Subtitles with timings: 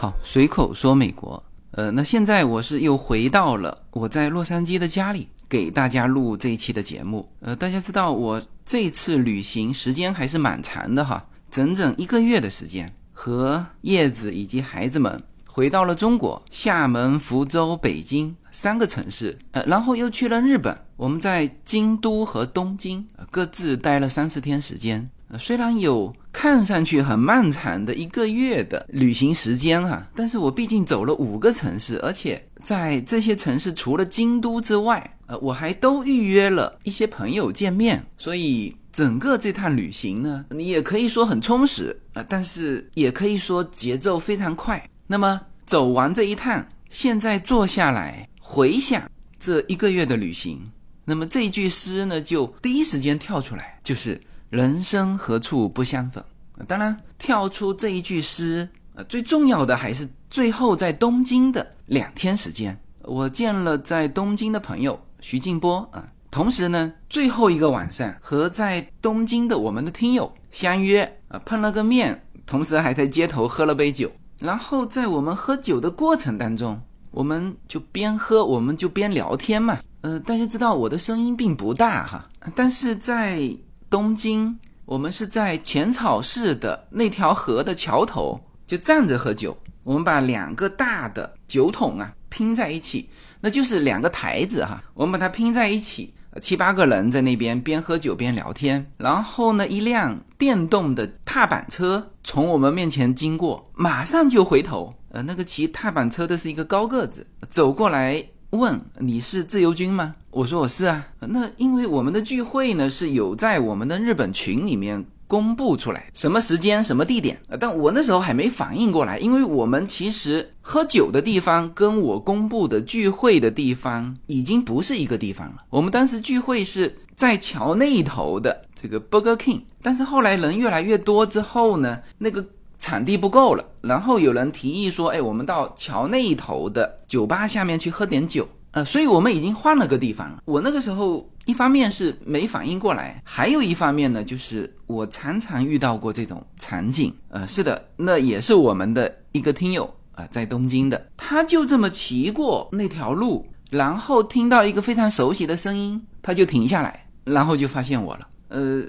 [0.00, 1.42] 好，随口说美国。
[1.72, 7.28] 呃，那现在我是又回到了我在洛杉矶的家里，给大家录这一期的节目。
[7.40, 19.36] 呃，大家知道我这次旅行时间还是蛮长的哈，整整一个月的时间，和叶子以及孩子们回到了中国厦门、福州、北京三个城市。
[19.50, 25.10] 呃，然后又去了日本，我们在京都和东京各自待了三四天时间。
[25.36, 44.82] 虽然有看上去很漫长的一个月的旅行时间哈，但是我毕竟走了五个城市，而且在这些城市除了京都之外，呃，我还都预约了一些朋友见面，所以整个这趟旅行呢，你也可以说很充实啊，但是也可以说节奏非常快。
[45.06, 50.70] 那么走完这一趟，现在坐下来回想这一个月的旅行，
[51.04, 54.18] 那么这句诗呢，就第一时间跳出来，就是。
[54.50, 56.24] 人生何处不相逢？
[56.66, 74.10] 当然，跳出这一句诗，呃，最重要的还是最后在东京的两天时间，我见了在东京的朋友徐静波啊，同时呢，最后一个晚上和在东京的我们的听友相约啊，碰了个面，同时还在街头喝了杯酒。
[74.40, 79.78] 然后在我们喝酒的过程当中，我们就边喝我们就边聊天嘛。
[80.00, 83.50] 呃，大家知道我的声音并不大哈，但是在
[83.90, 89.56] 东京，我们是在浅草寺的那条河的桥头，就站着喝酒。
[89.82, 93.08] 我们把两个大的酒桶啊拼在一起，
[93.40, 94.82] 那就是两个台子哈。
[94.92, 98.84] 我们把它拼在一起，七八个人在那边边喝酒边聊天。
[98.98, 104.92] 然后呢，一辆电动的踏板车从我们面前经过，马上就回头。
[105.10, 108.22] 呃，那个骑踏板车的是一个高个子，走过来。
[108.50, 110.14] 问你是自由军吗？
[110.30, 111.06] 我说我是啊。
[111.20, 125.56] 那因为我们的聚会呢是有在我们的日本群里面公布出来，什么时间、什么地点但我那时候还没反应过来，因为我们其实喝酒的地方跟我公布的聚会的地方已经不是一个地方了。
[125.68, 132.42] 我们当时聚会是在桥那一头的这个 Burger King，但是后来人越来越多之后呢，那个。
[132.78, 140.42] 场地不够了，然后有人提议说：“哎，我们到桥那一头的酒吧下面去喝点酒。”呃，所以我们已经换了个地方了。
[140.44, 147.12] 我那个时候一方面是没反应过来，还有一方面呢，就是我常常遇到过这种场景。
[147.30, 158.28] 呃，是的，那也是我们的一个听友啊，在东京的，他就这么骑过那条路，然后听到一个非常熟悉的声音，他就停下来，然后就发现我了。
[158.48, 158.82] 呃，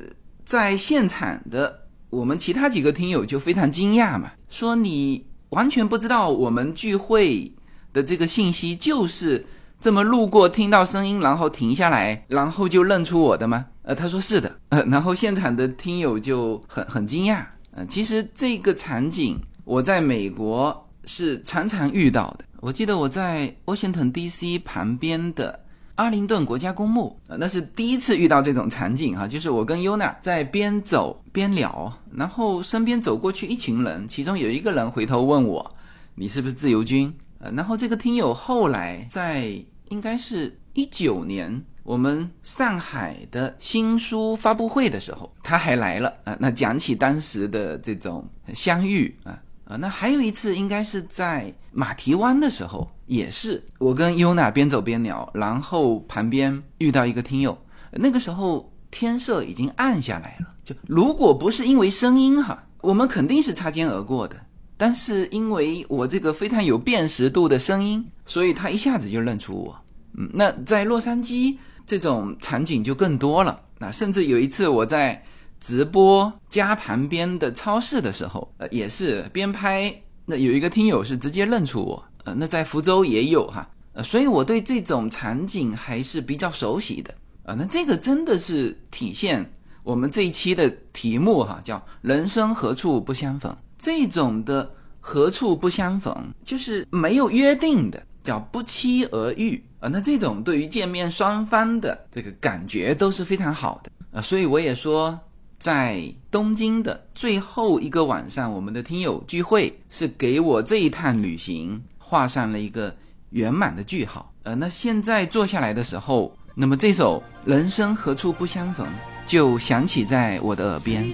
[0.45, 1.88] 在现场的。
[2.09, 7.51] 我们其他几个听友就非常惊讶嘛，说你完全不知道我们聚会
[7.93, 9.45] 的这个信息，就是
[9.79, 13.67] 这么路过听到声音，然后停下来，然后就认出我的吗？
[13.83, 24.59] 呃，他说是的， 呃，然后现场的听友就很很惊讶，呃，其实这个场景我在美国是常常遇到的，我记得我在 Washington D.C.
[24.59, 25.59] 旁边的。
[25.99, 35.75] 阿灵顿国家公墓啊，那是第一次遇到这种场景哈，就是我跟优娜在边走边聊，然后身边走过去一群人，其中有一个人回头问我
[36.15, 49.37] ：“你是不是自由军？”呃，然后这个听友后来在应该是一九年我们上海的新书发布会的时候，他还来了啊，那讲起当时的这种相遇啊。
[49.69, 57.55] 啊，那还有一次应该是在马蹄湾的时候，也是我跟优娜边走边聊，然后旁边遇到一个听友，
[57.91, 60.47] 那个时候天色已经暗下来了。
[60.63, 64.35] 就如果不是因为声音哈，我们肯定是擦肩而过的。
[64.75, 69.79] 但是因为我这个非常有辨识度的声音，所以他一下子就认出我。
[70.17, 71.55] 嗯，那在洛杉矶
[71.85, 73.61] 这种场景就更多了。
[73.77, 75.23] 那甚至有一次我在。
[75.59, 79.93] 直播家旁边的超市的时候，呃，也是边拍。
[80.25, 87.11] 那有一个听友是直接认出我，呃，那在福州也有哈，呃，所以我对这种场景还是比较熟悉的，
[87.43, 89.51] 啊，那这个真的是体现
[89.83, 93.55] 我们这一期的题目哈，叫“人生何处不相逢”。
[93.79, 99.89] 这种的何处不相逢，就是没有约定的，叫不期而遇啊。
[99.89, 105.19] 那这种对于见面双方的这个感觉都是非常好的啊，所以我也说。
[105.59, 106.01] 在
[106.31, 112.95] 东京的最后一个晚上，我们的听友聚会是给我这一趟旅行画上了一个
[113.31, 114.31] 圆满的句号。
[114.43, 118.87] 呃，那现在坐下来的时候，那么这首《人生何处不相逢》
[119.27, 121.05] 就响起在我的耳边。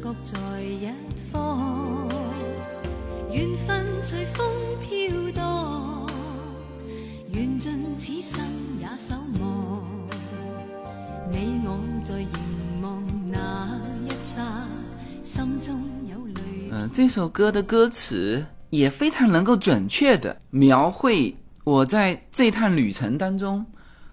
[0.00, 0.88] 各在一
[1.30, 1.67] 方，
[3.30, 4.46] 缘分随风
[4.80, 6.10] 飘荡，
[7.32, 8.42] 缘尽此生
[8.80, 9.84] 也守望，
[11.30, 14.42] 你我在凝望那一刹，
[15.22, 15.78] 心中
[16.08, 16.70] 有泪。
[16.70, 23.64] 嗯、这首歌的歌词也非常能够准确的描绘我在这趟旅程当中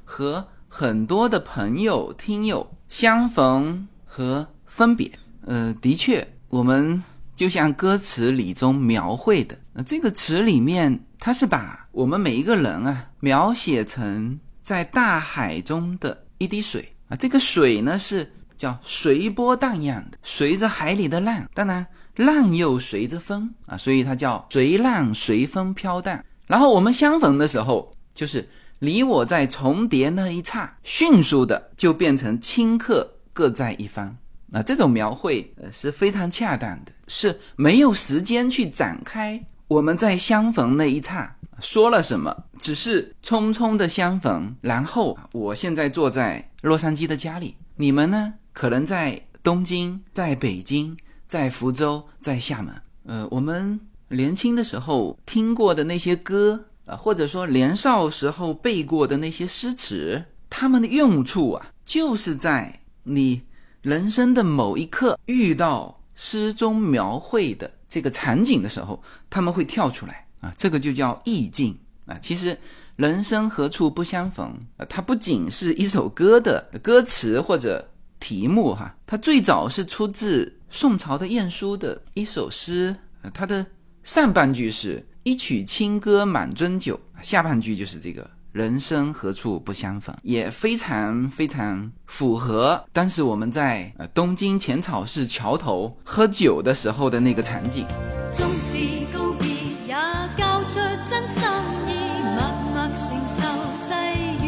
[0.04, 5.10] 和很多的朋友、听友相逢和分别。
[5.46, 7.02] 呃，的确，我们
[7.36, 21.86] 就像歌词里中描绘的，那，这个词里面，它是把我们每一个人啊描写成在大海中的一滴水啊，这个水呢是叫随波荡漾的，随着海里的浪，当然
[22.16, 26.24] 浪又随着风啊，所以它叫随浪随风飘荡。
[26.48, 28.48] 然后我们相逢的时候，就是
[28.80, 34.16] 你我在重叠那一刹，迅速的就变成顷刻各在一方。
[34.54, 44.56] 啊，这种描绘呃是非常恰当的，是没有时间去展开我们在相逢那一刹说了什么，只是匆匆的相逢。
[44.62, 50.96] 然后我现在坐在洛杉矶的家里，你们呢可能在东京、在北京、
[51.28, 52.74] 在福州、在厦门。
[53.06, 53.80] 呃，我们
[54.10, 63.42] 年轻的时候听过的那些歌啊，或者说年少时候背过的那些诗词，它们的用处啊，就是在你。
[63.82, 72.18] 人生的某一刻遇到诗中描绘的这个场景的时候，他们会跳出来啊，这个就叫意境啊。
[72.22, 72.58] 其实
[72.96, 82.96] “人生何处不相逢”啊，它不仅是一首歌的歌词或者题目哈，它最早是出自宋朝的晏殊的一首诗，
[83.34, 83.66] 它的
[84.04, 88.30] 上半句是一曲清歌满樽酒，下半句就是这个。
[88.56, 97.86] 人生何处不相逢，也非常非常符合当时我们在呃东京浅草寺桥头喝酒的时候的那个场景。
[98.32, 98.78] 纵是
[99.14, 99.50] 告别，
[99.86, 99.94] 也
[100.38, 100.80] 交出
[101.10, 101.44] 真心
[101.86, 101.96] 意，
[102.34, 103.44] 默默承受
[103.84, 103.92] 际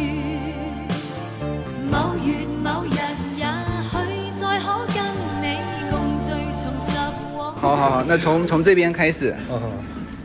[1.90, 2.96] 某月某日，
[3.36, 3.44] 也
[3.90, 5.04] 许再可跟
[5.42, 5.60] 你
[5.90, 6.96] 共聚，重拾
[7.36, 7.54] 往。
[7.56, 9.66] 好好好，那从从这边开始，好好，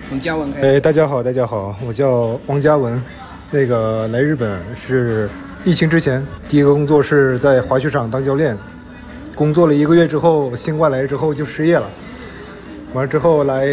[0.08, 0.68] 从嘉文开始。
[0.68, 3.04] 哎，大家好，大家好，我叫王嘉文，
[3.54, 5.30] 那个来日本是
[5.64, 8.58] 疫情之前第一个工作是在滑雪场当教练，
[9.36, 11.88] 工作了一个月之后，新冠来之后就失业了，
[12.94, 13.68] 完了之后来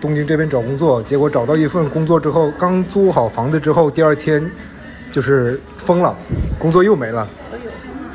[0.00, 4.48] 东京这边找工作，结果找到一份工作之后，刚租好房子之后，第二天
[5.10, 6.16] 就是疯了，
[6.56, 7.26] 工作又没了。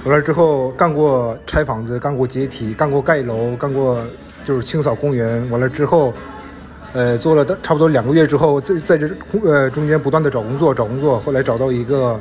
[0.05, 4.01] 完了之后干过拆房子，干过解体，干过盖楼，干过
[4.45, 5.45] 就是清扫公园。
[5.49, 6.13] 完了之后，
[6.93, 9.09] 呃，做了差不多两个月之后，在在这
[9.45, 12.19] 呃中间不断的找工作，找工作，后来找到一个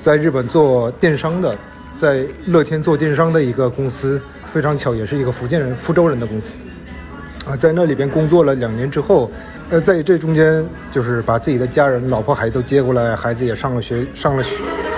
[0.00, 1.54] 在日本做电商的，
[1.94, 6.56] 在乐天做电商的一个公司，非常巧，也是一个福建人、福州人的公司。
[7.46, 9.30] 啊，在那里边工作了两年之后，
[9.68, 14.42] 呃，在这中间就是把自己的家人、老婆、孩子都接过来，孩子也上了学，上了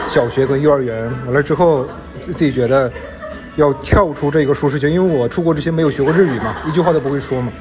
[0.06, 1.10] 小学跟幼儿园。
[1.26, 1.84] 完了之后，
[2.22, 2.90] 自己觉得
[3.56, 7.52] 要跳出这个舒适圈，因为我出国之前没有学过日语嘛，一句话都不会说嘛。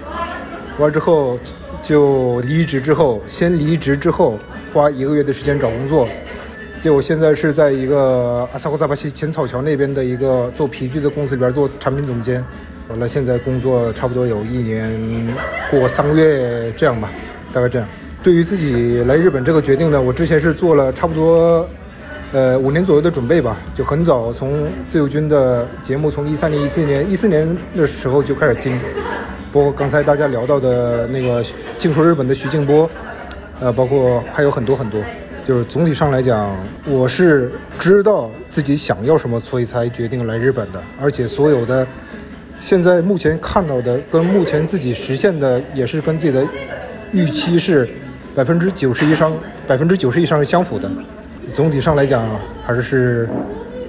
[0.80, 1.38] 完之后
[1.84, 4.40] 就离职之后，先离职之后
[4.74, 6.08] 花一个月的时间找工作，
[6.80, 12.44] 结果现在是在一个阿萨库萨巴西浅草桥那边的一个做皮具的公司里边做产品总监。
[12.88, 14.90] 完了，现在工作差不多有一年
[15.70, 17.12] 过三个月这样吧，
[17.54, 17.88] 大概这样。
[18.24, 21.70] 对于自己来日本这个决定呢，我之前是做了差不多
[22.32, 28.80] 呃五年左右的准备吧，就很早从自由军的节目，从一三年、一四年、一四年的时候就开始听，
[29.52, 31.44] 包括刚才大家聊到的那个
[31.78, 32.90] 《净说日本》的徐静波，
[33.60, 35.02] 呃，包括还有很多很多。
[35.46, 41.86] 就是总体上来讲，我是知道自己想要什么，所以才决定来日本的，而且所有的。
[42.60, 46.46] 现在目前看到的跟目前自己实现的也是跟自己的
[47.14, 47.88] 预期是
[48.36, 49.34] 百分之九十以上，
[49.66, 50.92] 百分之九十以上是相符的。
[51.48, 52.30] 总体上来讲，
[52.64, 53.28] 还是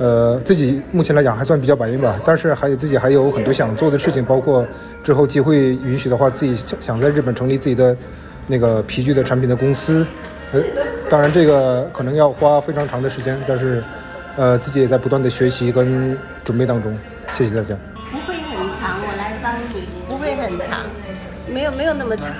[0.00, 2.18] 呃自己目前来讲还算比较满意吧。
[2.24, 4.66] 但是还有自己还有很多想做的事情，包括
[5.04, 7.94] 之后机会允许的话，自己想想在日本成立自己的
[8.46, 10.06] 那个皮具的产品的公司。
[10.52, 10.60] 呃，
[11.10, 13.82] 当然这个可能要花非常长的时间，但是
[14.36, 16.96] 呃自己也在不断的学习跟准备当中。
[17.32, 17.76] 谢谢大家。
[18.10, 20.80] 不会很长，我来帮你，不会很长，
[21.46, 22.32] 没有没有那么长。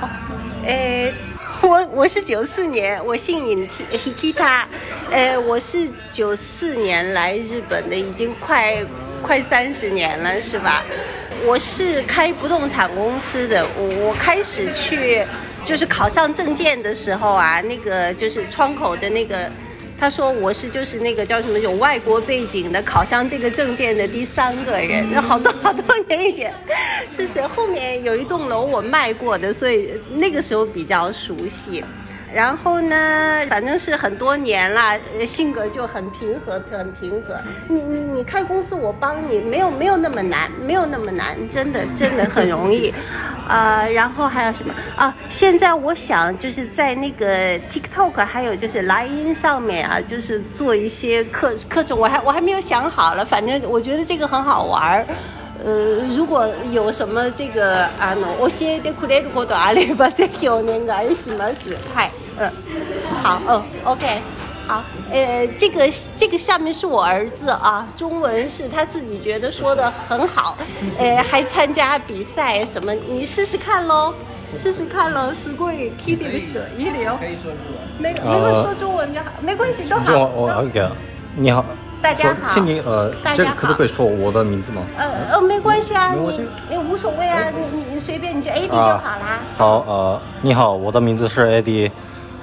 [0.65, 1.13] 呃，
[1.63, 4.65] 我我是九四年，我姓尹 Hikita，
[5.11, 8.83] 呃，我是九四年来日本的，已经快
[9.21, 10.83] 快三十年了，是吧？
[11.45, 15.23] 我是开不动产公司的，我我开始去
[15.63, 19.51] 就是考上证件的时候啊，那个就是窗口的那个。
[20.01, 26.55] 他说我是就是那个叫什么有外国背景的考上这个证件的第三个人，那好多好多年以前，
[27.11, 27.47] 是谁？
[27.47, 31.85] 后面有一栋楼我卖过的，所以那个时候比较熟悉。
[32.33, 34.97] 然后呢，反正是很多年了，
[35.27, 37.37] 性格就很平和，很平和。
[37.69, 42.95] 你你你开公司，我帮你，没有没有那么难，没有那么难，真的真的很容易。
[43.49, 45.15] 呃，然后还有什么啊？
[45.29, 55.07] 现在我想就是在那个 TikTok 还有就是莱茵上面啊，就是做一些课课程，我还我还没有想好了，反正我觉得这个很好玩儿。
[55.63, 62.52] 呃，如果有什么这个啊，我先得可以如果到阿里把这个那个也什么事，嗨，嗯，
[63.24, 64.22] 好，嗯，OK，
[64.68, 70.58] 好，呃，这个这个下面是我儿子啊，中文是他自己觉得说的很好，
[70.98, 74.14] 呃，还参加比赛什么，你试试看喽，
[74.56, 77.18] 试试看喽，すごい聞いてる人いるよ，
[77.98, 80.04] 没没有说中文就好，没关系，都好。
[80.06, 80.90] 中文我 OK，
[81.36, 81.64] 你好，
[82.02, 84.82] 大家好请你呃，这大家好可不可以说我的名字吗？
[84.98, 89.40] 呃呃，没关系啊，没关系你你无所谓啊，你你你随便，你就 AD 就啊好啦。
[89.58, 91.92] 好，呃，你好，我的名字是 AD，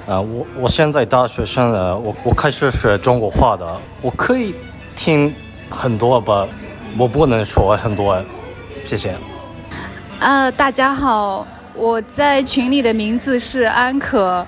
[0.08, 4.54] 呃，我我现在大学生了，我我开始学中国话的，我可以
[4.96, 5.34] 听
[5.68, 6.48] 很多吧，
[6.96, 8.18] 我不能说很多，
[8.86, 9.14] 谢谢。
[10.18, 14.46] 啊，大家好，我在群里的名字是安可，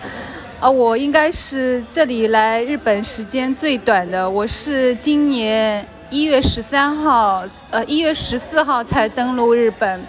[0.60, 10.02] 啊，我应该是这里来日本时间最短的，我是今年一月十三号，呃，一月十四号才登陆日本，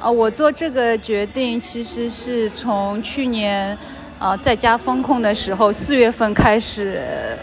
[0.00, 3.76] 呃，我做这个决定其实是从去年。
[4.20, 7.02] 呃，在家风控的时候，四月份开始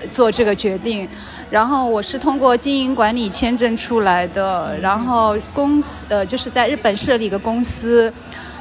[0.09, 1.07] 做这个决定，
[1.49, 8.11] 然后我是通过经营管理签证出来的，然后公司呃就是在日本设立一个公司，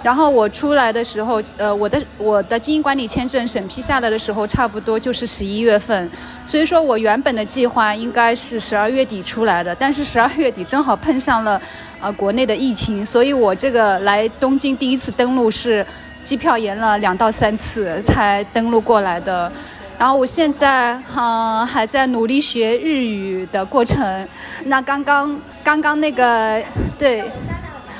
[0.03, 6.11] 然后我出来的时候，呃我的我的经营管理签证审批下来的时候，差不多就是十一月份，
[6.45, 11.59] 所以说我原本的计划应该是十二月底出来的，但是十二月底正好碰上了
[12.01, 15.87] 呃国内的疫情，所以我这个来东京第一次登陆是。
[16.23, 19.51] 机票延了两到三次才登陆过来的，
[19.99, 24.29] 然后我现在嗯还在努力学日语的过程。
[24.65, 26.63] 那刚刚刚刚那个
[26.99, 27.23] 对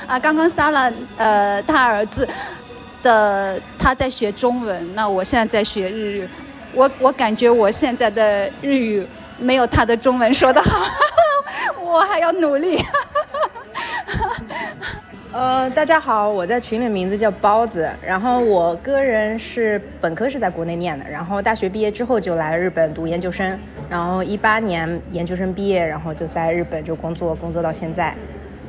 [0.07, 2.27] 啊，刚刚撒了呃他儿子
[3.01, 6.29] 的他在学中文，那我现在在学日语。
[6.73, 9.05] 我我感觉我现在的日语
[9.37, 10.85] 没有他的中文说的好，
[11.81, 12.77] 我还要努力。
[12.77, 12.87] 哈
[14.05, 14.29] 哈
[14.79, 15.01] 哈
[15.33, 23.57] 呃，大家好，我在群里名字叫包子，然后我个人是本科是在国内念的，然后大学毕业之后就来日本读研究生，
[23.89, 28.13] 然后一八年研究生毕业，然后就在日本就工作，工作到现在。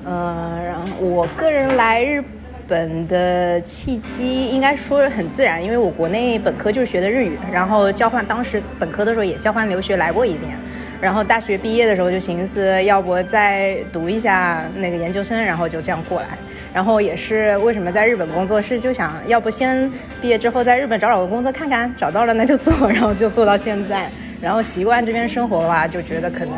[0.04, 2.22] 呃，然后我个人来日
[2.68, 10.56] 本的契机应该说是很自然，因为我国内本科就是学的日语，然后交换当时本科的时候也交换留学来过一年。
[11.00, 16.28] 然后大学毕业的时候就寻思，要不再读一下那个研究生，然后就这样过来。
[16.72, 24.08] 然后也是为什么在日本工作室，就想要不先毕业之后在日本找找个工作看看，找到了那就做，然后就做到现在。
[24.40, 26.54] 然后习惯这边生活的话，就觉得可能，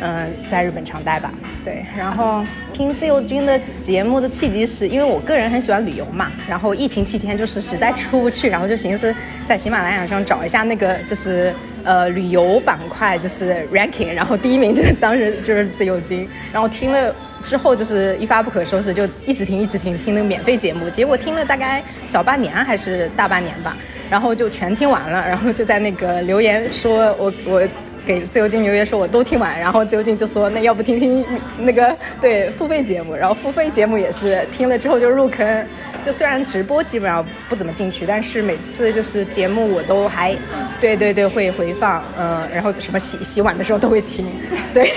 [0.00, 1.32] 嗯、在日本常待吧。
[1.64, 9.12] 对，然后听自由军的节目的契机是因为我个人很喜欢旅游嘛，然后疫情期间就是实在出不去，然后就寻思
[9.44, 17.12] 在喜马拉雅上找一下那个就是呃旅游板块就是 ranking，然后第一名就是当时就是自由军，然后听了。
[17.46, 23.76] 之后就是一发不可收拾，就一直听一直听听那个免费节目，结果听了大概小半年还是大半年吧，
[24.10, 27.62] 然后就全听完了，然后就在那个留言说我我
[28.04, 31.24] 给自由军留言说我都听完，然后自由军就说那要不听听
[31.58, 35.66] 那个对付费节目，然后付费节目也是听了之后就入坑，
[36.04, 40.36] 就虽然直播基本上不怎么进去，但是每次就是节目我都还
[40.80, 44.26] 对对对会回放，嗯、然后什么洗洗碗的时候都会听，
[44.72, 44.88] 对，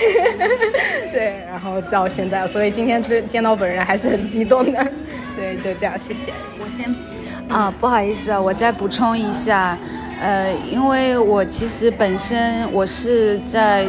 [1.61, 4.87] 然后到现在，所以今天这见到本人还是很激动的，
[5.35, 6.31] 对，就这样，谢谢。
[6.57, 6.85] 我先
[7.49, 9.77] 啊，不好意思啊，我再补充一下，
[10.21, 13.85] 呃，因为我其实本身我是在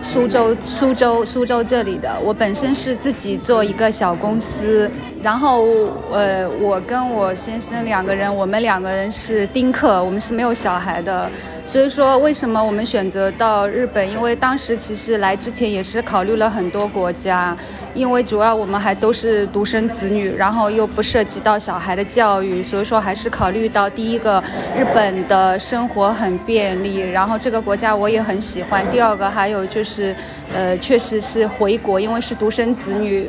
[0.00, 4.88] 苏州、苏州、苏州这里的，我本身是自己做一个小公司，
[5.22, 5.66] 然后
[6.10, 11.30] 呃，我跟我先生两个人，我们两个人是丁克，我们是没有小孩的。
[11.66, 14.10] 所以说，为什么我们选择到日本？
[14.10, 17.56] 因为当时其实来之前也是考虑了很多国家，
[17.94, 24.42] 因为主要我们还都是独生子女，然后又不涉及到小孩的教育，所以说还是考虑到第一个，
[24.76, 28.84] 日本的生活很便利，然后这个国家我也很喜欢。
[28.90, 30.16] 第二个还有就是，
[30.52, 33.28] 呃，确实是回国，因为是独生子女。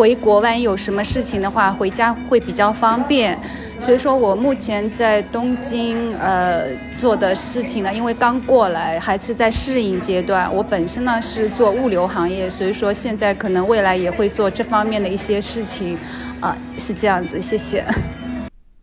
[0.00, 3.38] 回国万一有什么事情的话，回家会比较方便。
[3.78, 10.50] 所以说我目前在东京呃做的事情呢，因为刚过来，还是在适应阶段。
[10.54, 15.98] 我本身呢是做物流行业，所以说现在可能未来也会做这方面的一些事情，
[16.40, 17.38] 啊、是这样子。
[17.42, 17.84] 谢谢。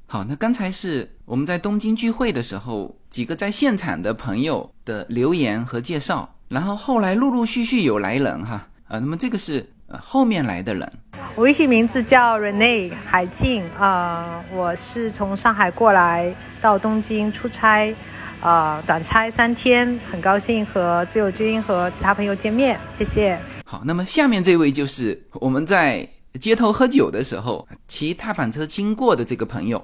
[0.05, 10.91] 好，那刚才是我们在东京聚会的时候，几个在现场的朋友的留言和介绍，然后后来陆陆续续有来人哈，啊，那么这个是后面来的人，
[11.36, 17.96] 我微信名字叫 Rene 海静啊、我是从上海过来到东京出差，
[18.41, 23.39] 啊、短差三天，很高兴和自由军和其他朋友见面，谢谢。
[23.65, 26.08] 好，那么下面这位就是我们在
[26.39, 29.84] 街头喝酒的时候骑踏板车经过的这个朋友。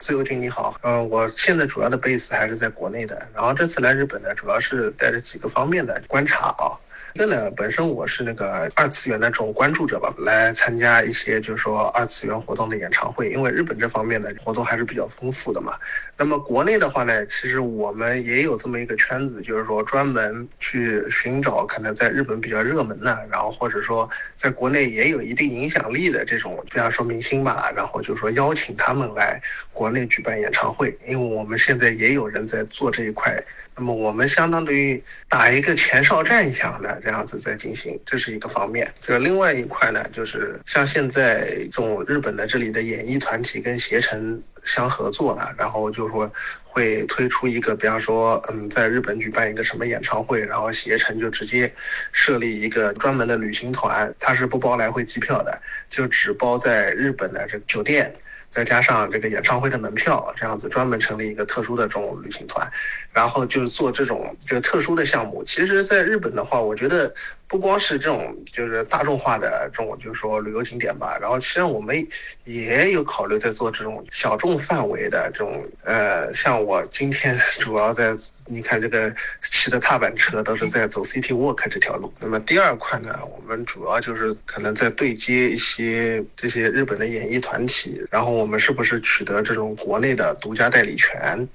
[0.00, 6.74] 自由军你好，嗯、我现在主要的 base 还是在国内的，然后这次来日本呢，主要是带着几个方面的观察啊。
[7.16, 15.78] 一个呢，本身我是那个二次元的这种关注者吧，来参加一些就是说二次元活动的演唱会，因为日本这方面的活动还是比较丰富的嘛。
[16.16, 29.40] 那么国内的话呢，其实我们也有这么一个圈子，就是说专门去寻找可能在日本比较热门的，然后或者说在国内也有一定影响力的这种，比方说明星吧，然后就是说邀请他们来
[29.72, 33.42] 国内举办演唱会，因为我们现在也有人在做这一块。
[33.76, 38.88] 那么我们相当于打一个前哨战一样的这样子在进行，这是一个方面。
[39.02, 46.32] 这另外一块呢，就是像现在这种日本的这里的演艺团体跟携程相合作了，然后就说
[46.64, 51.72] 会推出一个，比方说，嗯，在日本举办一个什么演唱会，然后携程就直接
[52.12, 58.14] 设立一个专门的旅行团，它是不包来回机票的，就只包在日本的这个酒店。
[58.50, 62.70] 再加上这个演唱会的门票，这样子专门成立一个特殊的这种旅行团，
[63.12, 65.42] 然后就是做这种这个特殊的项目。
[65.42, 67.12] 其实，在日本的话，我觉得
[67.46, 72.06] 不光是这种就是大众化的这种就是说旅游景点吧，然后其实我们
[72.44, 79.14] 也有考虑在做这种小众范围的这种呃，像我今天主要在你看这个
[79.50, 82.12] 骑的踏板车都是在走 City Walk 这条路。
[82.18, 91.46] 那么第二块呢，我们主要就是可能在对接一些这些日本的演艺团体，然后我们是不是取得这种国内的独家代理权，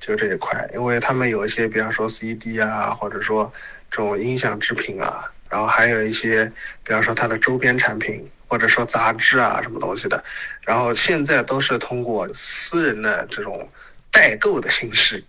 [0.00, 3.52] 就这一块，因为他们有一些，比方说 CD 啊，或者说
[3.90, 6.50] 这种音响制品啊，然后还有一些，
[6.84, 10.22] 比方说它的周边产品，或者说杂志啊什么东西的，
[10.62, 13.68] 然后现在都是通过私人的这种
[14.10, 15.22] 代购的形式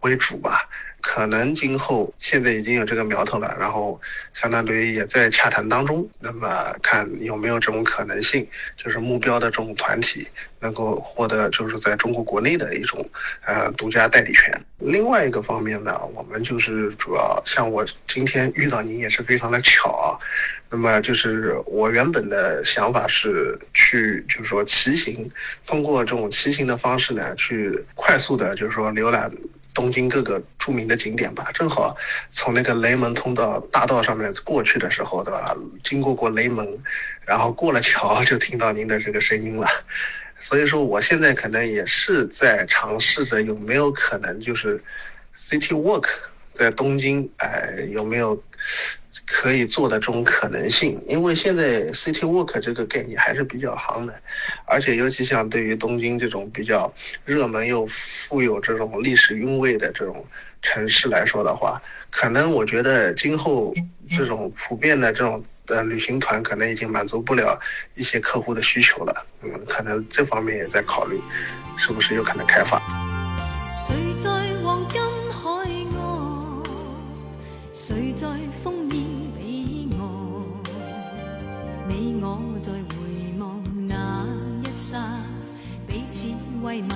[0.00, 0.68] 为主吧。
[1.02, 4.00] 可能今后现在已经有这个苗头了，然后
[4.34, 6.08] 相当于也在洽谈当中。
[6.18, 10.26] 那么看有没有这种可能性，就是目标的这种团体
[10.66, 13.08] 能够获得就是在中国国内的一种
[13.46, 14.60] 呃独家代理权。
[14.78, 20.18] 另外一个方面呢，我们就是主要像我今天遇到您也是非常的巧啊。
[20.68, 25.30] 那么就是我原本的想法是去就是说骑行，
[25.64, 29.30] 通过这种骑行的方式呢，去快速的就是说浏览。
[29.76, 31.94] 东京各个著名的景点吧，正好
[32.30, 35.54] 从那个雷门通道大道上面过去的时候，对吧？
[35.84, 36.66] 经过过雷门，
[37.26, 39.68] 然后过了桥就听到您的这个声音了。
[40.38, 44.82] 所以说，我现在可能也是在尝试着有没有可能就是
[45.34, 46.06] City Walk
[46.52, 48.42] 在东京，哎、有没有
[49.26, 51.02] 可以做的这种可能性？
[51.08, 54.14] 因为现在 City Walk 这个概念还是比较行的，
[54.66, 56.92] 而且尤其像对于东京这种比较
[57.24, 60.24] 热门又富有这种历史韵味的这种
[60.62, 63.74] 城市来说的话，可能我觉得今后
[64.16, 67.58] 这种普遍的这种呃旅行团可能已经满足不了
[67.94, 69.26] 一些客户的需求了。
[69.42, 71.20] 嗯，可能这方面也在考虑，
[71.76, 72.80] 是不是有可能开发。
[73.70, 74.30] 谁在
[74.62, 75.00] 黄金
[75.30, 75.40] 海
[75.98, 76.62] 岸？
[77.72, 78.26] 谁在
[78.64, 79.04] 烽烟
[79.38, 80.00] 彼岸？
[81.88, 84.26] 你我在回望那
[84.62, 84.98] 一刹，
[85.86, 86.26] 彼此
[86.62, 86.90] 慰問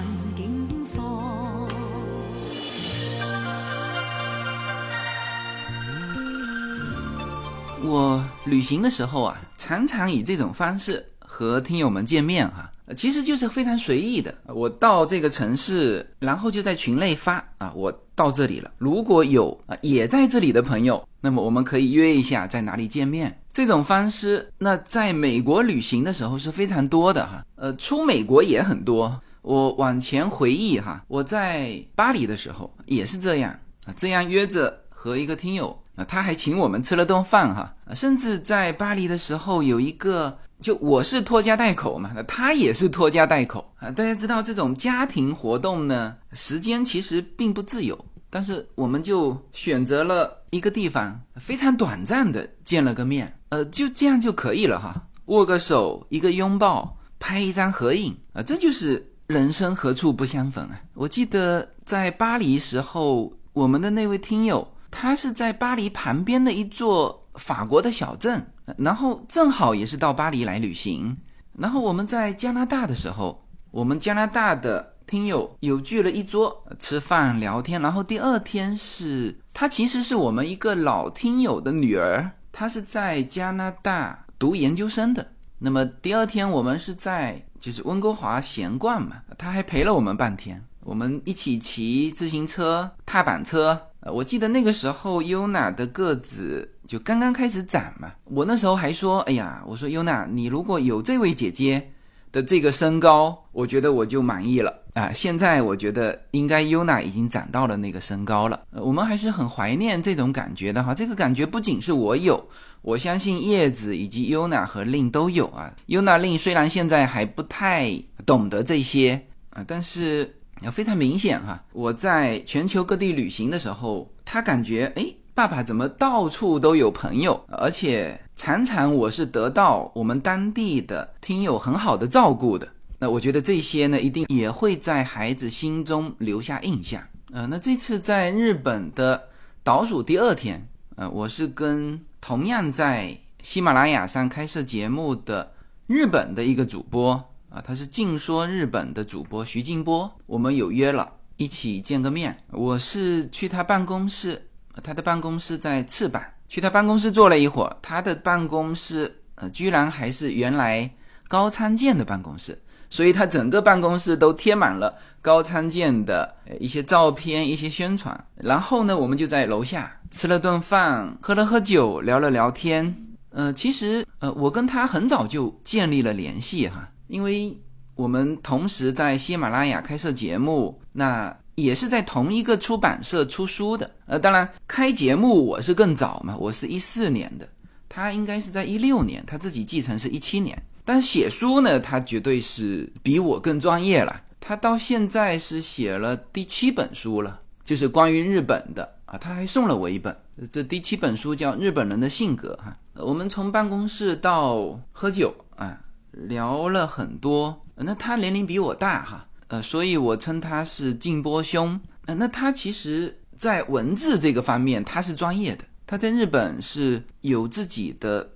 [7.82, 14.34] 我旅行的时候啊，常常以这种方式和听友们见面哈、其实就是非常随意的。
[14.46, 18.70] 我到这个城市，然后就在群内发啊，我到这里了。
[18.78, 23.40] 如果有啊也在这里的朋友，那么我们可以约一下在哪里见面。
[23.50, 29.20] 这种方式，那在美国旅行的时候是非常多的哈，呃，出美国也很多。
[29.42, 33.50] 我往前回忆哈，我在巴黎的时候也是这样
[33.86, 35.76] 啊，这样约着和一个听友
[36.08, 43.90] 他还请我们吃了顿饭哈，甚至在巴黎的时候有一个，就我是拖家带口嘛，他也是拖家带口啊。
[43.90, 60.80] 大家知道这种家庭活动呢，时间其实并不自由，但是我们就选择了一个地方，非常短暂的见了个面，呃，就这样就可以了哈，握个手，一个拥抱，拍一张合影啊，这就是人生何处不相逢啊！
[60.94, 68.44] 我记得在巴黎时候，我们的那位听友，他是在巴黎旁边的一座法国的小镇，
[68.76, 71.16] 然后正好也是到巴黎来旅行。
[71.58, 85.26] 然后我们在加拿大的时候，我们加拿大的听友有聚了一桌吃饭聊天，然后第二天是他其实是我们一个老听友的女儿，她是在加拿大读研究生的。
[85.58, 93.78] 那么第二天我们是在就是温哥华闲逛嘛，他还陪了我们半天，我们一起骑自行车、踏板车。
[94.02, 101.90] 呃，我记得那个时候优娜的个子就刚刚开始长嘛，我那时候还说，哎呀，我说优娜，你如果有这位姐姐
[102.32, 105.12] 的这个身高，我觉得我就满意了啊。
[105.12, 110.94] 现在我觉得应该优娜已经长到了那个身高了，我们还是很怀念这种感觉的哈。
[110.94, 112.42] 这个感觉不仅是我有，
[112.80, 115.70] 我相信叶子以及优娜和令都有啊。
[115.86, 117.92] 优娜令虽然现在还不太
[118.24, 120.34] 懂得这些啊，但是。
[120.68, 132.68] 非常明显哈，我在全球各地旅行的时候，他感觉哎，爸爸怎么到处都有朋友，而且常常我是得到我们当地的听友很好的照顾的。
[132.98, 137.00] 那我觉得这些呢，一定也会在孩子心中留下印象。
[137.32, 139.22] 呃，那这次在日本的
[139.62, 145.52] 倒数第二天，呃，我是跟同样在喜马拉雅上开设节目的
[145.86, 147.29] 日本的一个主播。
[147.50, 152.44] 啊，他是静说日本的主播徐静波，我们有约了，一起见个面。
[152.52, 154.48] 我是去他办公室，
[154.84, 157.76] 他的办公室在赤坂，去他办公室坐了一会儿。
[157.82, 160.88] 他的办公室，呃，居然还是原来
[161.26, 162.56] 高仓健的办公室，
[162.88, 168.26] 所以他整个办公室都贴满了高仓健的一些照片、一些宣传。
[168.36, 172.94] 然后呢，我们就在楼下吃了顿饭，喝了喝酒，聊了聊天。
[173.30, 176.88] 呃，其实，呃，我跟他很早就建立了联系，哈。
[177.10, 177.60] 因为
[177.96, 183.90] 我们同时在喜马拉雅开设节目，那也是在同一个出版社出书的。
[184.06, 187.48] 呃，当然开节目我是更早嘛，我是一四年的，
[187.88, 190.56] 他应该是在一六年，他自己继承是一七年。
[190.84, 194.22] 但写书呢，他绝对是比我更专业了。
[194.38, 199.18] 他到现在是写了第七本书了，就是关于日本的啊。
[199.18, 200.16] 他还送了我一本，
[200.48, 202.76] 这第七本书叫《日本人的性格》哈。
[202.94, 205.78] 我们从办公室到喝酒啊。
[206.12, 211.80] 聊了很多，那他年龄比我大哈，呃，所以我称他是静波兄。
[212.06, 218.28] 呃，那他其实在文字这个方面他是专业的，他在日本是有自己的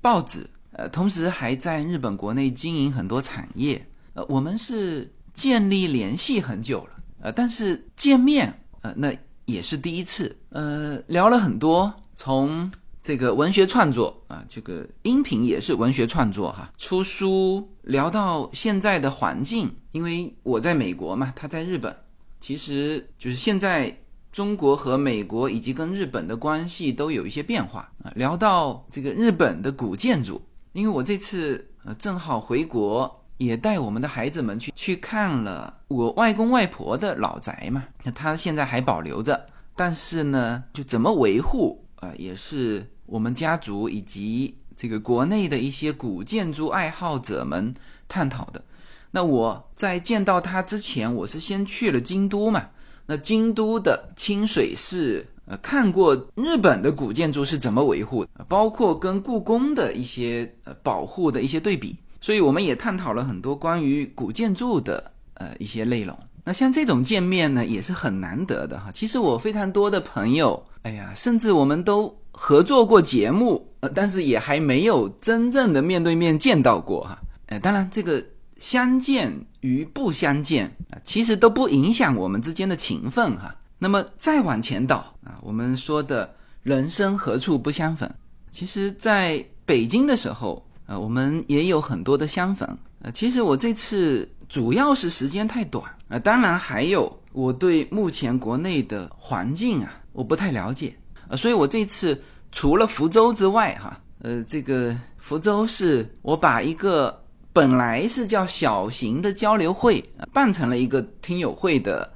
[0.00, 3.84] 报纸，呃，同时还在日本国内经营很多产业。
[4.14, 9.12] 呃，我们是建立联系很久了，呃，但是见面，呃，那
[9.46, 12.70] 也是第一次，呃，聊了很多，从。
[13.04, 16.72] 这个文学创作啊，这个音频也是文学创作哈。
[16.78, 21.94] 出书聊到现在的环境，因为我在美国嘛，他在日本，
[22.40, 23.94] 其实就是现在
[24.32, 28.10] 中国和美国以及跟日本的关系都有一些变化啊。
[28.16, 30.40] 聊到这个日本的古建筑，
[30.72, 42.90] 因为我这次呃正好回国，也带我们的孩子们去去看了我外公外婆的老宅嘛，那他现在还保留着，但是呢，就怎么维护啊，也是。
[43.06, 47.74] 我们家族以及这个国内的一些古建筑爱好者们
[48.08, 48.62] 探讨的。
[49.10, 52.66] 那我在见到他之前，我是先去了京都嘛。
[53.06, 61.94] 那京都的清水寺，呃，看过日本的古建筑是怎么维护，包括跟故宫的一些呃保护的一些对比。
[62.20, 66.18] 所以我们也探讨了很多关于古建筑的呃一些内容。
[66.42, 68.90] 那像这种见面呢，也是很难得的哈。
[68.92, 72.18] 其实我非常多的朋友，哎呀，甚至我们都。
[72.36, 77.18] 合作过节目，呃，但是也还没有真正的面对面见到过哈。
[77.46, 78.22] 呃，当然这个
[78.58, 83.54] 相见与不相见啊，其实都不影响我们之间的情分哈。
[83.78, 88.10] 那么再往前倒啊，我们说的人生何处不相逢？
[88.50, 92.66] 其实在北京的时候，呃，我们也有很多的相逢。
[93.02, 100.94] 呃，其实我这次主要是时间太短啊，当然还有我对目前国内的环境啊，我不太了解。
[101.28, 102.20] 呃，所以我这次
[102.52, 112.12] 除了福州之外，哈，呃，这个福州是我把一个本来是叫小型的交流会，办成了一个听友会的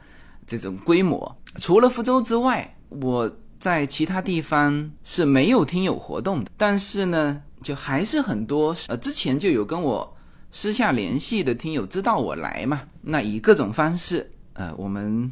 [0.47, 1.37] 这种规模。
[1.57, 6.51] 除了福州之外，我在其他地方是没有听友活动的。
[6.57, 10.17] 但是呢，就还是很多呃，之前就有跟我
[10.53, 15.31] 私下联系的听友知道我来嘛，那以各种方式，呃，我们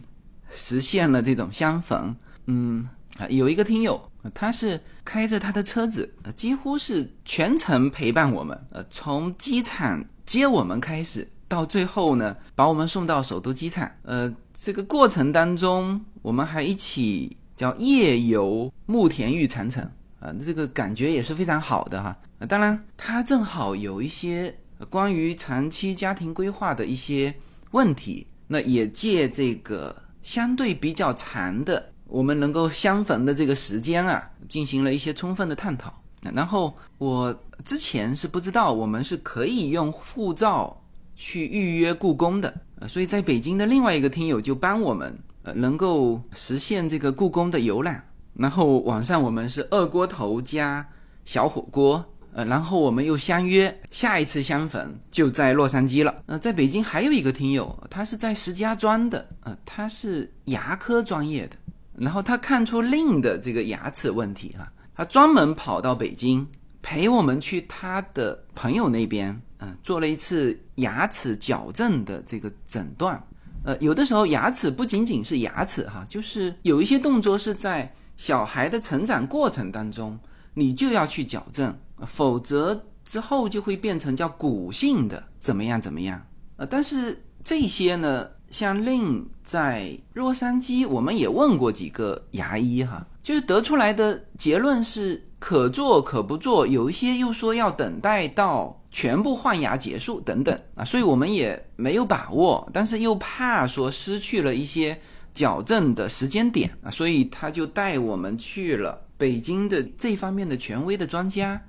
[0.51, 2.15] 实现了这种相逢，
[2.47, 2.89] 嗯。
[3.19, 19.83] 啊，有一个听友，他是开着他的车子，几乎是全程陪伴我们，呃，从机场接我们开始，到最后呢，把我们送到首都机场，呃，这个过程当中，我们还一起叫夜游慕田峪长城，
[20.21, 22.17] 啊，这个感觉也是非常好的哈。
[22.49, 24.55] 当然，他正好有一些
[24.91, 27.35] 关于长期家庭规划的一些
[27.71, 35.93] 问题，那也借这个相对比较长的我们能够相逢的这个时间啊，进行了一些充分的探讨。
[36.35, 37.33] 然后我
[37.65, 40.83] 之前是不知道我们是可以用护照
[41.15, 48.03] 去预约故宫的，呃，所以在北京的另外一个听友就帮我们呃能够实现这个故宫的游览。
[48.35, 50.87] 然后晚上我们是二锅头加
[51.25, 56.15] 小火锅，呃，然后我们又相约下一次相逢就在洛杉矶了。
[56.27, 61.57] 呃，在北京还有一个听友，他是在石家庄的，呃，他是牙科专业的，
[61.99, 64.71] 然后他看出令的这个牙齿问题啊。
[64.95, 66.47] 他专门跑到北京
[66.81, 73.23] 陪我们去他的朋友那边，嗯，做了一次牙齿矫正的这个诊断。
[73.63, 80.19] 呃，有的时候牙齿不仅仅是牙齿哈，就是有一些动作是在小孩的成长过程当中，
[80.55, 86.25] 你就要去矫正，否则之后就会变成叫骨性的怎么样怎么样。
[86.57, 88.27] 呃，但是这些呢，
[88.57, 93.07] 像令在洛杉矶，我们也问过几个牙医哈。
[93.23, 104.99] 就是得出来的结论是可做可不做，有一些又说要等待到全部换牙结束等等啊，所以我们也没有把握，但是又怕说失去了一些
[105.35, 111.61] 矫正的时间点啊，所以他就带我们去了北京的这方面的权威的专家，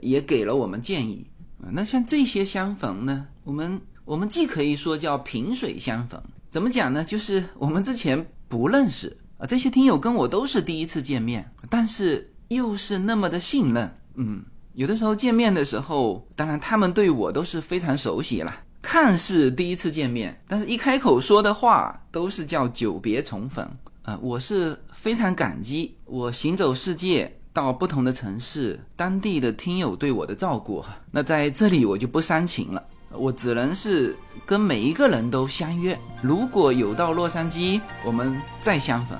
[0.00, 1.24] 也给了我们建议
[1.62, 1.70] 啊。
[1.70, 7.02] 那像这些相逢呢，我们我们既可以说叫萍水相逢，怎么讲呢？
[7.02, 9.16] 就是我们之前不认识。
[9.38, 13.94] 啊，这些听友跟我都是第一次见面，但是又是那么的信任。
[14.14, 23.68] 嗯，有的时候见面的时候，当然他们对我都是非常熟悉了，看似第一次见面，但是一开口说的话都是叫久别重逢。
[24.02, 30.94] 啊，我是非常感激我行走世界到不同的城市，当地的听友对我的照顾哈。
[31.10, 32.84] 那在这里我就不煽情了。
[33.16, 39.18] 我只能是跟每一个人都相约，如果有到洛杉矶，我们再相逢。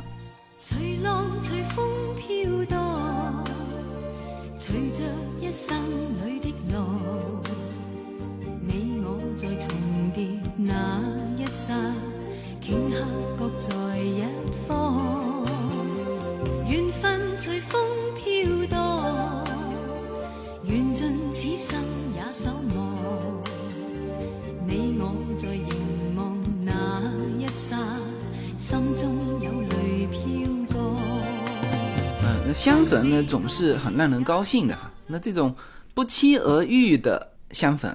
[0.59, 3.45] 随浪随风飘荡，
[4.57, 5.03] 随着
[5.41, 5.77] 一生
[6.25, 6.81] 里的路，
[8.67, 9.71] 你我在重
[10.15, 10.27] 叠
[10.57, 11.01] 那
[11.37, 11.75] 一刹，
[12.63, 13.05] 顷刻
[13.39, 14.25] 各在一
[14.67, 15.47] 方。
[16.69, 17.81] 缘分随风
[18.17, 19.45] 飘荡，
[20.65, 21.79] 缘尽此生
[22.15, 22.84] 也守望。
[27.55, 27.79] 那一刹，
[28.57, 30.21] 心中有泪飘
[30.73, 30.97] 过。
[32.25, 34.91] 嗯，那相逢呢，总是很让人高兴的哈。
[35.07, 35.55] 那这种
[35.95, 37.95] 不期而遇的相逢，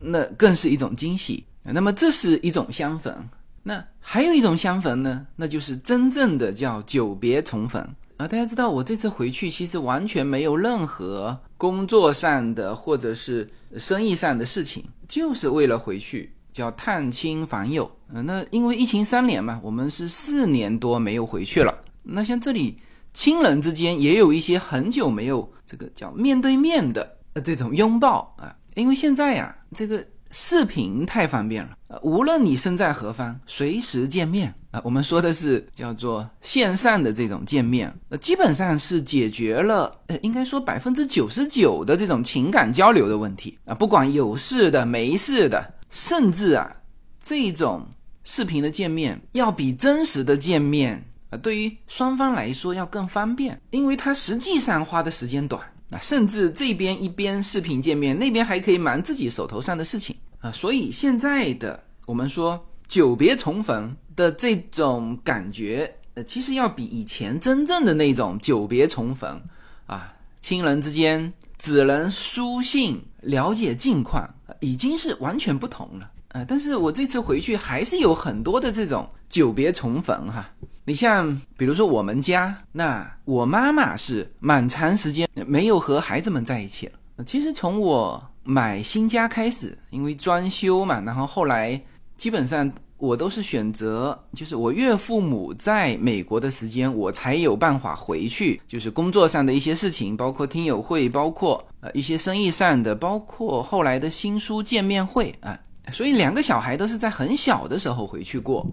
[0.00, 1.44] 那更是一种惊喜。
[1.62, 3.28] 那么这是一种相逢，
[3.62, 7.80] 那还有一种相逢呢，那就是真正的叫久别重逢
[8.16, 8.26] 啊。
[8.26, 14.84] 大家知道，我这次回去其实完全没有任何工作上的或者是生意上的事情。
[15.08, 21.82] 就是为了回去叫探亲访友，呃，那因为疫情三年嘛，我们是四年多没有回去了。
[22.02, 22.78] 那像这里
[23.12, 34.80] 亲人之间也有一些很久没有这个叫面对面的呃这种拥抱啊，因为现在呀这个视频太方便了，呃，无论你身在何方，随时见面啊。
[34.82, 45.75] 我们说的是叫做线上的这种见面，呃，基本上是解决了呃应该说百分之九十九的这种情感交流的问题啊，不管有事的没事的。
[45.96, 46.70] 甚至啊，
[47.18, 47.86] 这种
[48.22, 69.40] 视频的见面要比真实的见面啊，对于双方来说要更方便，因为它实际上花的时间短啊，甚至这边一边视频见面，那边还可以忙自己手头上的事情啊，所以现在的我们说久别重逢的这种感觉，呃，其实要比以前真正的那种久别重逢
[69.86, 74.28] 啊，亲人之间只能书信了解近况。
[74.60, 80.48] 已经是完全不同了，呃，但是我这次回去还是有很多的这种久别重逢哈。
[80.84, 87.24] 你像比如说我们家，那我妈妈是蛮长时间没有和孩子们在一起了。
[87.24, 91.80] 其实从我买新家开始，因为装修嘛，然后后来
[92.16, 101.90] 基本上我都是选择，就是我岳父母在美国的时间，我才有办法回去，就是工作上的一些事情，包括听友会，包括呃。
[101.96, 105.58] 一些生意上的，包括后来的新书见面会啊，
[105.90, 108.66] 所以两个小孩都是在很小的时候回去过，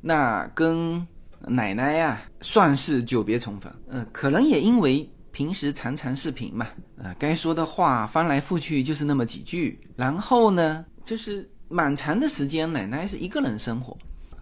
[0.00, 1.04] 那跟
[1.48, 3.72] 奶奶呀算是久别重逢。
[3.88, 13.96] 嗯，可能也因为平时常常视频嘛，呃，该说的话翻来覆去就是那么几句，然后呢，就是蛮长的时间奶奶是一个人生活，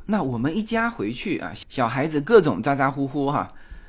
[0.07, 3.47] 那我们一家回去啊，小孩子各种咋咋呼呼哈。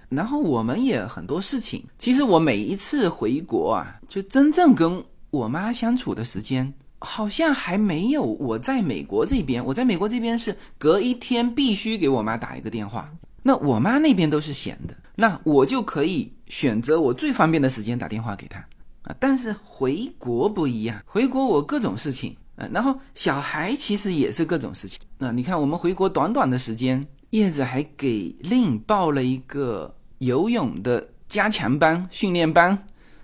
[0.09, 13.09] 然后我们也很多事情，其实我每一次回国啊，就真正跟我妈相处的时间好像还没有我在美国这边，我在美国这边是隔一天必须给我妈打一个电话，
[13.41, 18.59] 那我妈那边都是闲的，那我就可以选择我最方便的时间打电话给她
[19.03, 19.15] 啊。
[19.17, 24.99] 但是回国不一样，回国我各种事情，呃，然后小孩其实也是各种事情。
[25.17, 32.77] 那你看我们回国短短的时间，叶子还给令报了一个游泳的加强班训练班。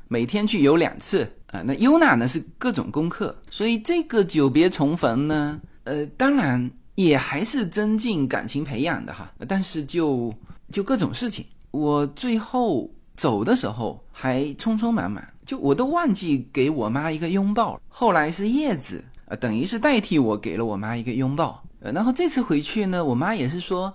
[0.08, 10.34] 每天去游两次啊，那优娜呢是各种功课，所以这个久别重逢呢，呃，当然也还是增进感情培养的哈，但是就
[10.72, 23.94] 就各种事情，我最后走的时候还匆匆忙忙，就我都忘记给我妈一个拥抱，后来是叶子啊，等于是代替我给了我妈一个拥抱，呃，然后这次回去呢，我妈也是说，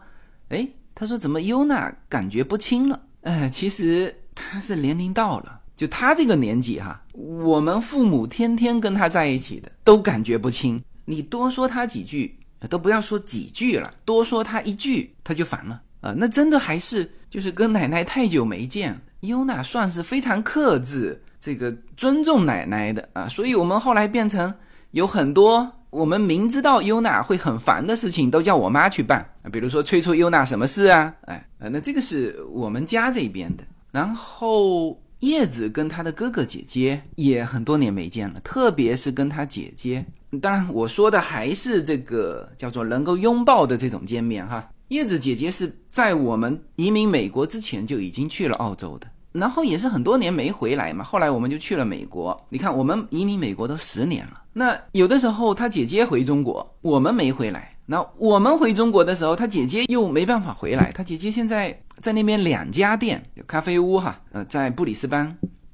[0.48, 5.60] 哎，她说怎么优娜感觉不轻了，呃，其实她是年龄到了。
[5.76, 10.82] 就她这个年纪哈，我们父母天天跟她在一起的，都感觉不清。
[11.06, 12.38] 你多说她几句，
[12.68, 16.12] 都不要说几句了，多说她一句，她就烦了啊。
[16.14, 23.26] 那真的还是就是跟奶奶太久没见，优娜算是非常克制，这个尊重奶奶的啊。
[23.26, 24.52] 所以我们后来变成
[24.92, 29.28] 有很多我们明知道优娜会很烦的事情，都叫我妈去办。
[29.52, 35.00] 比如说催促优娜什么事啊，哎，那这个是我们家这边的，然后。
[35.20, 40.02] 叶子跟他的哥哥姐姐也很多年没见了，特别是跟他姐姐。
[40.40, 44.66] 当然，我说的还是这个叫做能够拥抱的这种见面哈。
[44.88, 51.04] 叶子姐姐是在我们移民美国之前就已经去了澳洲的，然后也是很多年没回来嘛。
[51.04, 52.38] 后来我们就去了美国。
[52.48, 57.74] 你看，我们移民美国都十年了，那有的时候他姐姐回中国，我们没回来。
[57.86, 60.92] 那我们回中国的时候，他姐姐又没办法回来。
[60.92, 65.26] 他姐姐现在在那边两家店咖啡屋哈，呃，在布里斯班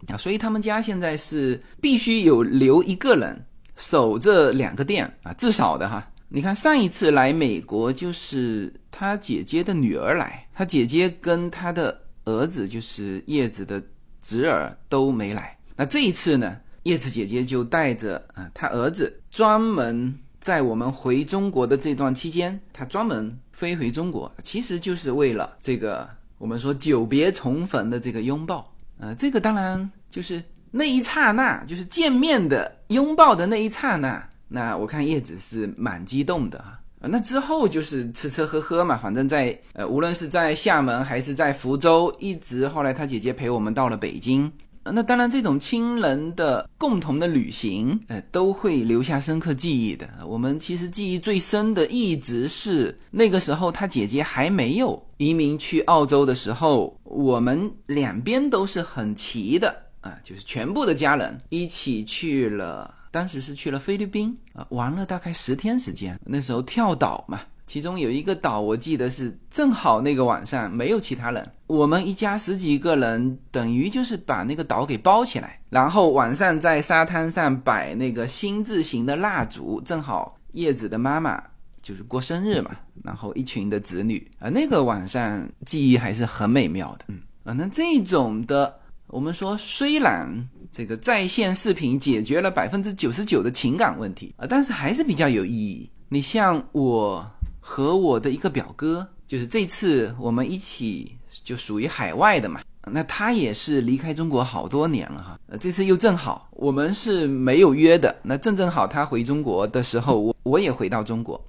[0.08, 3.44] 啊，所以他们家现在是必须有留一个人
[3.76, 6.06] 守着两个店啊，至少的哈。
[6.28, 13.82] 你看上一次来美国就是他姐姐的女儿来，他姐姐跟他的儿子就是叶子的
[14.20, 15.58] 侄儿都没来。
[15.74, 20.14] 那这一次呢，叶子姐姐就带着啊，她儿子专门。
[20.38, 26.08] 在我们回中国的这段期间，他专门飞回中国，其实就是为了这个
[26.38, 28.72] 我们说久别重逢的这个拥抱。
[29.00, 34.28] 呃，这个当然就是那一刹那，就是见面的拥抱的那一刹那。
[34.46, 36.78] 那我看叶子是蛮激动的啊。
[37.00, 44.50] 那之后就是吃吃喝喝嘛，反正在呃，无论是在厦门还是在福州，一直后来他姐姐陪我们到了北京。
[44.88, 50.08] 那当然，这种亲人的共同的旅行，呃，都会留下深刻记忆的。
[50.24, 66.20] 我们其实记忆最深的，一直是那个时候他姐姐还没有移民去澳洲的时候，我们两边都是很齐的啊，就是全部的家人一起去了，当时是去了菲律宾啊，玩了大概十天时间。
[66.22, 67.40] 那时候跳岛嘛。
[67.66, 81.42] 其中有一个岛，我记得是正好那个晚上没有其他人，我们一家十几个人，等于就是把那个岛给包起来，然后晚上在沙滩上摆那个心字形的蜡烛，正好叶子的妈妈
[81.82, 82.70] 就是过生日嘛，
[83.02, 90.28] 然后一群的子女啊，那个晚上记忆还是很美妙的，嗯啊，那这种的，我们说虽然
[90.72, 95.90] 这个在线视频解决了百分之九十九的情感问题啊，但是还是比较有意义。
[96.08, 97.24] 你像我。
[97.68, 111.44] 和我的一个表哥，就是这次我们一起就属于海外的嘛，那他也是离开中国好多年了哈，这次又正好我们是没有约的，那正正好他回中国的时候，我我也回到中国，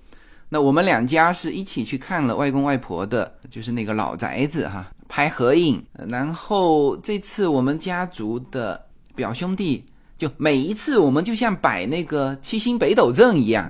[0.49, 8.86] 那我们两家是一起去看了外公外婆的，就是那个老宅子哈，拍合影，然后这次我们家族的
[9.17, 9.83] 表兄弟，
[10.17, 13.69] 就每一次我们就像摆那个七星北斗阵一样，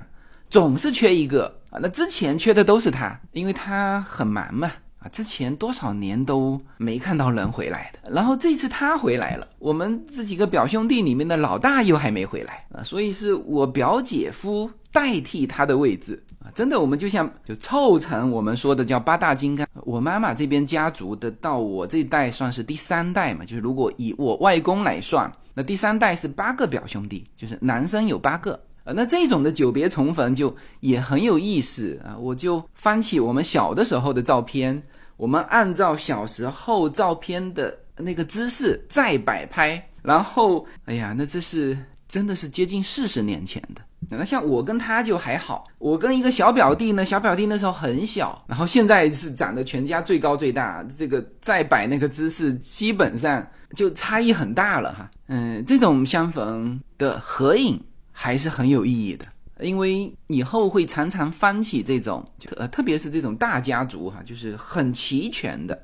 [0.50, 1.52] 总是缺一个。
[1.70, 4.70] 啊，那之前缺的都是他，因为他很忙嘛。
[5.00, 16.50] 啊，之前多少年都没看到人回来的，然后这次他回来了，我们这几个表兄弟里面的老大又还没回来啊，所以是我表姐夫代替他的位置啊。
[16.54, 19.64] 真的，我们就像就凑成我们说的叫八大金刚。
[19.84, 28.52] 我妈妈这边家族的到我这代算是第三代嘛，就是如果以我外公来算，那第三代是八个表兄弟，就是男生有八个。
[28.84, 32.16] 呃那这种的久别重逢就也很有意思啊！
[32.16, 34.80] 我就翻起我们小的时候的照片，
[35.16, 43.82] 我们按照小时候照片的那个姿势再摆拍，然后，哎呀，那这是真的是接近四十年前的。
[44.10, 55.10] 那像我跟他就还好，我跟一个小表弟呢，小表弟那时候很小，然后现在是长得全家最高最大，这个再摆那个姿势，基本上就差异很大了哈。
[55.26, 57.80] 嗯，这种相逢的合影。
[58.20, 59.24] 还是很有意义的，
[59.60, 65.80] 因为以后会常常翻起这种，呃，特别是这种大家族哈，就是很齐全的，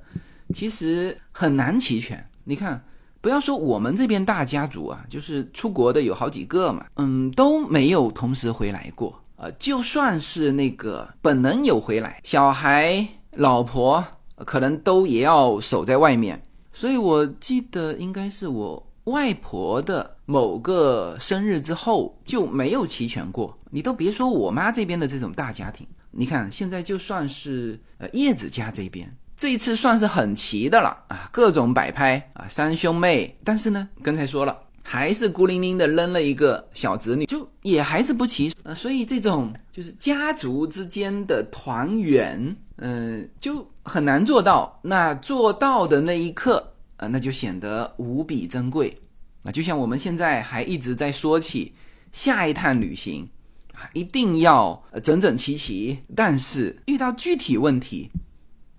[0.52, 2.28] 其实很难齐全。
[2.42, 2.84] 你看，
[3.24, 9.18] 不要说我们这边大家族啊，就是出国的有好几个嘛，嗯，都没有同时回来过。
[9.36, 14.04] 呃，就算是那个本能有回来，小孩、老婆
[14.44, 16.38] 可能都也要守在外面。
[16.74, 23.56] 所以我记得应该是我外婆的某个生日之后就没有齐全过。
[23.70, 29.10] 你都别说我妈这边的这种大家庭，你看现在就算是呃叶子家这边。
[29.36, 33.36] 这一次算是很齐的了啊，各种摆拍啊，三兄妹。
[33.42, 38.72] 但是呢，刚才说了，还是孤零零的扔了一个小侄女，就也还是不齐啊。
[38.72, 44.78] 所以这种就是家族之间的团圆，嗯，就很难做到。
[44.82, 48.96] 那做到的那一刻啊，那就显得无比珍贵
[49.42, 49.50] 啊。
[49.50, 51.74] 就像我们现在还一直在说起
[52.12, 53.28] 下一趟旅行
[53.72, 55.98] 啊，一定要整整齐齐。
[56.14, 58.08] 但是遇到具体问题。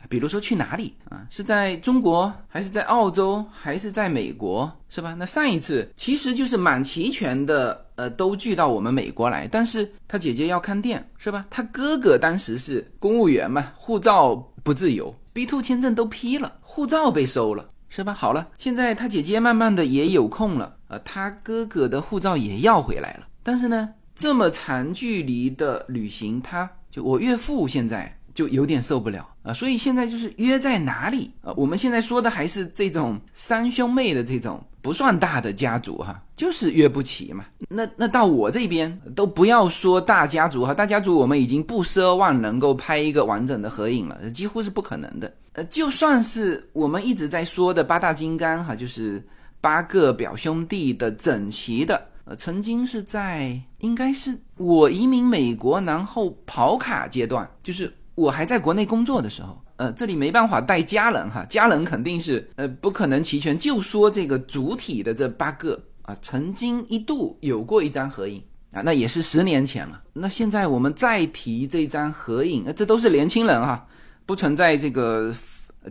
[0.09, 1.25] 比如说去哪里啊？
[1.29, 5.15] 是在中国，还是在澳洲，还是在美国，是吧？
[5.17, 9.47] 那上一次其实就是蛮齐全的，呃，都聚到我们美国来。
[9.47, 11.45] 但是他姐姐要看店，是吧？
[11.49, 18.13] 他哥哥当时是公务员嘛，护照不自由，B two 签证都批了，护照被收了，是吧？
[18.13, 23.27] 好了，现在他姐姐慢慢的也有空了，呃，他哥哥的护照也要回来了。
[23.43, 28.17] 但是呢，这么长距离的旅行，他就我岳父现在。
[28.35, 31.53] 就有点受不了啊，所以现在就是约在哪里啊？
[31.55, 37.45] 我们现在说的还是这种三兄妹的这种不算大的家族哈，就是约不齐嘛。
[37.69, 45.33] 那那到我这边都不要说大家族哈，大家族我们已经不奢望能够拍一个完整的合影了，几乎是不可能的。
[45.53, 49.25] 呃，就算是我们一直在说的八大金刚哈，就是
[49.61, 57.89] 八个表兄弟的整齐的，呃，曾经是在应该是我移民美国然后跑卡阶段，就是。
[58.15, 63.59] 我还在国内工作的时候，呃，这里没办法带家人哈，家人肯定是呃不可能齐全。
[63.59, 68.41] 就说这个主体的这八个啊，曾经一度有过一张合影
[68.71, 69.99] 啊，那也是十年前了。
[70.13, 73.85] 那现在我们再提这张合影，这都是年轻人哈，
[74.25, 75.35] 不存在这个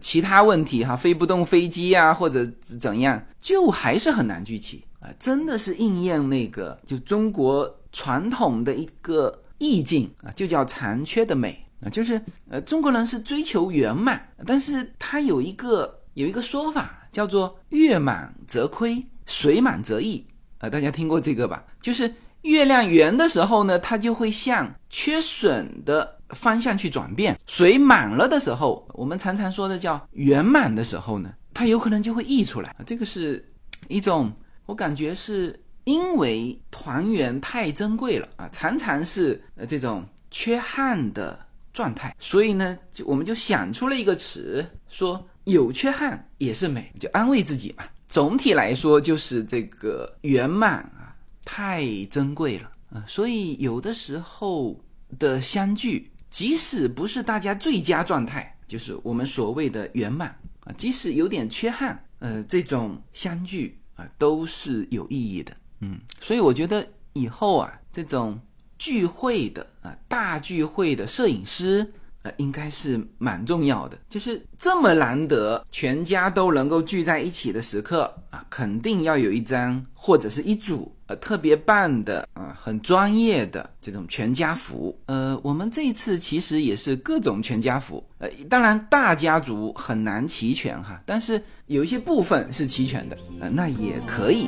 [0.01, 11.64] 其他问题哈，飞不动飞机啊或者怎样，就还是很难聚齐啊，真的是应验那个就中国传统的一个意境啊，就叫残缺的美。
[11.85, 20.25] 啊，就是呃，中国人是追求圆满，但是他有一个有一个说法叫做“月满则亏，水满则溢”。
[20.59, 21.63] 啊，大家听过这个吧？
[21.83, 22.11] 就是
[22.43, 32.75] 月亮圆的时候呢，它就会向缺损的方向去转变；水满了的时候，我们常常说的叫圆满的时候呢，它有可能就会溢出来。
[32.87, 33.45] 这个是
[33.89, 34.33] 一种，
[34.65, 41.39] 我感觉是因为团圆太珍贵了啊，常常是呃这种缺憾的。
[41.75, 47.85] 状态，所以呢，就我们就想出了一个词，说有缺憾也是美，就安慰自己嘛。
[48.09, 51.13] 总体来说，就是这个圆满啊，
[51.45, 53.05] 太珍贵了啊。
[53.09, 54.81] 所以有的时候
[55.19, 60.29] 的相聚，即使不是大家最佳状态，就是我们所谓的圆满
[60.61, 65.53] 啊，即使有点缺憾，呃，这种相聚啊，都是有意义的。
[65.81, 68.41] 嗯，所以我觉得以后啊，这种。
[68.85, 73.97] 聚会的啊，大聚会的摄影师，呃，应该是蛮重要的。
[74.11, 84.95] 就是这么难得，全家都能够聚在一起的时刻啊，肯定要有一张或者是一组呃特别棒的啊，很专业的这种全家福。
[85.07, 88.07] 呃，我们这一次其实也是各种全家福。
[88.19, 94.47] 呃，当然大家族很难齐全哈，但是有一些部分是齐全的，呃，那也可以。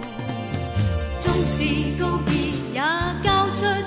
[1.19, 1.65] 总是
[1.99, 2.35] 告别
[2.75, 2.83] 也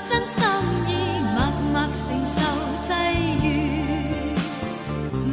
[0.08, 0.43] 真心
[0.88, 0.91] 意，
[1.34, 1.38] 默
[1.72, 2.39] 默承受
[2.86, 2.89] 际
[3.45, 3.47] 遇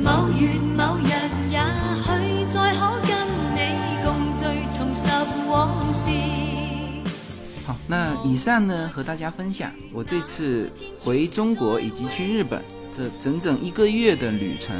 [0.02, 1.12] 某月某日，
[1.50, 1.54] 也
[1.94, 3.10] 许再可跟
[3.54, 3.56] 你
[4.04, 4.06] 共
[4.36, 4.42] 聚，
[4.72, 5.06] 重拾
[5.48, 6.10] 往事。
[7.66, 12.62] 好，那以上呢，和大家分享我这次回中国以及去日本
[12.92, 14.74] 这整整一个月的旅程，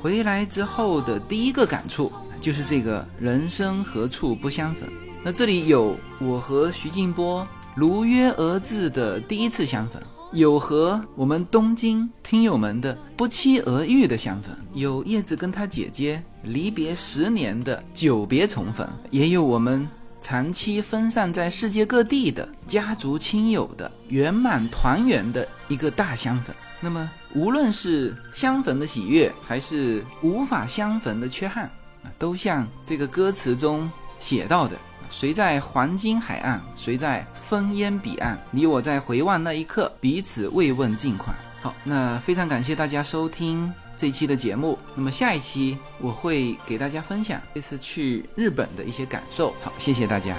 [0.00, 4.88] 回来之后的第一个感触就是这个人生何处不相逢。
[5.24, 10.00] 那这里有我和徐静波如约而至的第一次相逢。
[10.32, 19.86] 有和我们东京听友们的不期而遇的相逢，有叶子跟他姐姐离别十年的久别重逢，也有我们
[20.22, 26.54] 长期分散在世界各地的家族亲友的圆满团圆的一个大相逢。
[26.80, 31.70] 那么，无论是相逢的喜悦，还是无法相逢的缺憾，
[32.18, 34.74] 都像这个歌词中写到的。
[35.10, 38.38] 谁在黄金海岸，谁在烽烟彼岸？
[38.50, 41.36] 你我在回望那一刻，彼此慰问近况。
[41.60, 44.78] 好，那非常感谢大家收听这一期的节目。
[44.96, 49.50] 那么下一期我会给大家分享这次去日本的一些感受。
[49.62, 50.34] 好，谢谢大家。